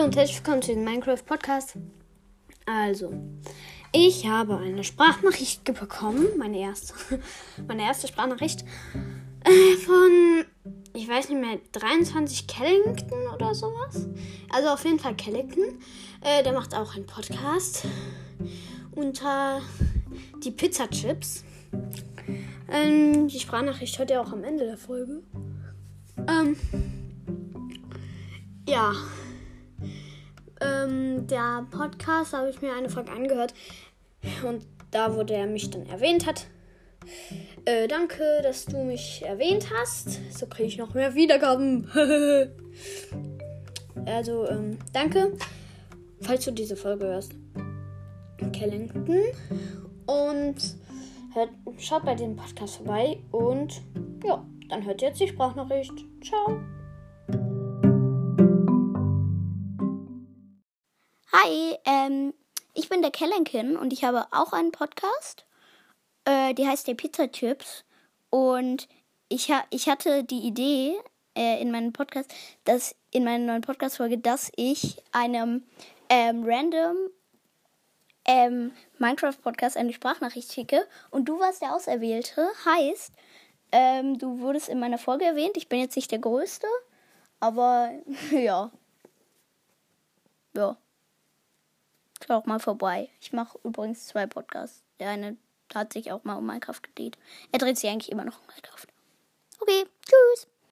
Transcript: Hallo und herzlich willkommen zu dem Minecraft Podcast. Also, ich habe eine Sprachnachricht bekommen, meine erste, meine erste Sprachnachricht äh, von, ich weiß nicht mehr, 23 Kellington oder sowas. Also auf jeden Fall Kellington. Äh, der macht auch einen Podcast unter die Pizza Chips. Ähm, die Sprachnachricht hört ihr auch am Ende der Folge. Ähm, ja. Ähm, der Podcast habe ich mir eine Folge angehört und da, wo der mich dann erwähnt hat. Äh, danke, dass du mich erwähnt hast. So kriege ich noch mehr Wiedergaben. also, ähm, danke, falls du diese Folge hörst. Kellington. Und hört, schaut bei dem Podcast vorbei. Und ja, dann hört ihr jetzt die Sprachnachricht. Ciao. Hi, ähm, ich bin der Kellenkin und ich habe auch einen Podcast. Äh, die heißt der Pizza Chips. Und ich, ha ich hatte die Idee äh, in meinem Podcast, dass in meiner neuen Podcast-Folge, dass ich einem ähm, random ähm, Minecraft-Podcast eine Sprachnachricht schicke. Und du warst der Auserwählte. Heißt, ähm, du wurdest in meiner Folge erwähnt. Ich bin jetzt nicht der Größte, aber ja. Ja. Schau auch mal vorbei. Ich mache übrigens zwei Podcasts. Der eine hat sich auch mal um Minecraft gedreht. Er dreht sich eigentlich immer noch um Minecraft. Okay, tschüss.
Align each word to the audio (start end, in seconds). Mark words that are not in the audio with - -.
Hallo 0.00 0.08
und 0.08 0.16
herzlich 0.16 0.38
willkommen 0.38 0.62
zu 0.62 0.72
dem 0.72 0.82
Minecraft 0.82 1.22
Podcast. 1.26 1.74
Also, 2.64 3.12
ich 3.92 4.26
habe 4.26 4.56
eine 4.56 4.82
Sprachnachricht 4.82 5.62
bekommen, 5.64 6.26
meine 6.38 6.58
erste, 6.58 6.94
meine 7.68 7.82
erste 7.82 8.08
Sprachnachricht 8.08 8.64
äh, 9.44 9.76
von, 9.76 10.46
ich 10.94 11.06
weiß 11.06 11.28
nicht 11.28 11.38
mehr, 11.38 11.58
23 11.72 12.46
Kellington 12.46 13.26
oder 13.34 13.54
sowas. 13.54 14.08
Also 14.50 14.70
auf 14.70 14.82
jeden 14.86 14.98
Fall 14.98 15.16
Kellington. 15.16 15.78
Äh, 16.22 16.44
der 16.44 16.54
macht 16.54 16.74
auch 16.74 16.96
einen 16.96 17.04
Podcast 17.04 17.84
unter 18.92 19.60
die 20.42 20.50
Pizza 20.50 20.88
Chips. 20.88 21.44
Ähm, 22.72 23.28
die 23.28 23.38
Sprachnachricht 23.38 23.98
hört 23.98 24.10
ihr 24.10 24.22
auch 24.22 24.32
am 24.32 24.44
Ende 24.44 24.64
der 24.64 24.78
Folge. 24.78 25.22
Ähm, 26.26 26.56
ja. 28.66 28.94
Ähm, 30.90 31.26
der 31.26 31.66
Podcast 31.70 32.32
habe 32.32 32.50
ich 32.50 32.60
mir 32.60 32.72
eine 32.72 32.88
Folge 32.88 33.12
angehört 33.12 33.54
und 34.44 34.66
da, 34.90 35.16
wo 35.16 35.22
der 35.22 35.46
mich 35.46 35.70
dann 35.70 35.86
erwähnt 35.86 36.26
hat. 36.26 36.46
Äh, 37.64 37.88
danke, 37.88 38.40
dass 38.42 38.66
du 38.66 38.84
mich 38.84 39.22
erwähnt 39.24 39.68
hast. 39.74 40.20
So 40.36 40.46
kriege 40.46 40.68
ich 40.68 40.78
noch 40.78 40.94
mehr 40.94 41.14
Wiedergaben. 41.14 41.88
also, 44.06 44.46
ähm, 44.48 44.78
danke, 44.92 45.32
falls 46.20 46.44
du 46.44 46.50
diese 46.50 46.76
Folge 46.76 47.06
hörst. 47.06 47.32
Kellington. 48.52 49.20
Und 50.06 50.56
hört, 51.34 51.50
schaut 51.78 52.04
bei 52.04 52.14
dem 52.14 52.36
Podcast 52.36 52.76
vorbei. 52.76 53.18
Und 53.30 53.80
ja, 54.24 54.44
dann 54.68 54.84
hört 54.84 55.02
ihr 55.02 55.08
jetzt 55.08 55.20
die 55.20 55.28
Sprachnachricht. 55.28 55.94
Ciao. 56.22 56.60
Hi, 61.42 61.78
ähm, 61.86 62.34
ich 62.74 62.88
bin 62.90 63.00
der 63.00 63.10
Kellenkin 63.10 63.76
und 63.76 63.94
ich 63.94 64.04
habe 64.04 64.26
auch 64.30 64.52
einen 64.52 64.72
Podcast. 64.72 65.46
Äh, 66.26 66.52
die 66.54 66.66
heißt 66.66 66.86
der 66.86 66.94
Pizza 66.94 67.30
Chips. 67.30 67.84
Und 68.28 68.88
ich, 69.30 69.50
ha 69.50 69.64
ich 69.70 69.88
hatte 69.88 70.22
die 70.24 70.40
Idee 70.40 70.98
äh, 71.34 71.60
in 71.62 71.70
meinem 71.70 71.94
Podcast, 71.94 72.30
dass 72.64 72.94
in 73.10 73.24
meiner 73.24 73.44
neuen 73.44 73.62
Podcast-Folge, 73.62 74.18
dass 74.18 74.52
ich 74.56 75.02
einem 75.12 75.64
ähm, 76.10 76.42
random 76.44 76.96
ähm, 78.26 78.72
Minecraft-Podcast 78.98 79.78
eine 79.78 79.94
Sprachnachricht 79.94 80.52
schicke. 80.52 80.86
Und 81.10 81.26
du 81.26 81.38
warst 81.38 81.62
der 81.62 81.74
Auserwählte. 81.74 82.48
Heißt, 82.66 83.12
ähm, 83.72 84.18
du 84.18 84.40
wurdest 84.40 84.68
in 84.68 84.78
meiner 84.78 84.98
Folge 84.98 85.24
erwähnt. 85.24 85.56
Ich 85.56 85.68
bin 85.70 85.80
jetzt 85.80 85.96
nicht 85.96 86.10
der 86.10 86.18
Größte, 86.18 86.66
aber 87.38 87.92
ja. 88.30 88.70
Ja. 90.54 90.76
Schau 92.24 92.34
auch 92.36 92.46
mal 92.46 92.60
vorbei. 92.60 93.08
Ich 93.20 93.32
mache 93.32 93.58
übrigens 93.64 94.06
zwei 94.06 94.26
Podcasts. 94.26 94.82
Der 94.98 95.10
eine 95.10 95.36
hat 95.74 95.92
sich 95.92 96.12
auch 96.12 96.24
mal 96.24 96.36
um 96.36 96.46
Minecraft 96.46 96.82
gedreht. 96.82 97.16
Er 97.52 97.58
dreht 97.58 97.78
sich 97.78 97.88
eigentlich 97.88 98.12
immer 98.12 98.24
noch 98.24 98.40
um 98.40 98.46
Minecraft. 98.46 98.86
Okay, 99.60 99.84
tschüss. 100.04 100.46